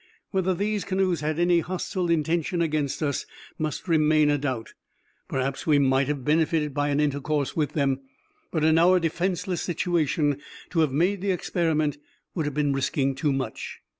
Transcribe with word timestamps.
Whether 0.31 0.55
these 0.55 0.83
canoes 0.83 1.21
had 1.21 1.37
any 1.37 1.59
hostile 1.59 2.09
intention 2.09 2.59
against 2.59 3.03
us 3.03 3.27
must 3.59 3.87
remain 3.87 4.31
a 4.31 4.37
doubt: 4.39 4.73
perhaps 5.27 5.67
we 5.67 5.77
might 5.77 6.07
have 6.07 6.25
benefited 6.25 6.73
by 6.73 6.89
an 6.89 6.99
intercourse 6.99 7.55
with 7.55 7.73
them; 7.73 7.99
but, 8.49 8.63
in 8.63 8.79
our 8.79 8.99
defenceless 8.99 9.61
situation, 9.61 10.41
to 10.71 10.79
have 10.79 10.91
made 10.91 11.21
the 11.21 11.29
experiment 11.29 11.99
would 12.33 12.45
have 12.47 12.55
been 12.55 12.73
risking 12.73 13.13
too 13.13 13.31
much. 13.31 13.79